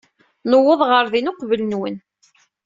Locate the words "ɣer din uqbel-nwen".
0.91-1.97